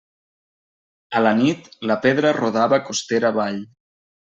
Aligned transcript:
A 1.19 1.21
la 1.25 1.33
nit, 1.41 1.69
la 1.91 1.99
pedra 2.07 2.33
rodava 2.39 2.81
costera 2.91 3.33
avall. 3.35 3.63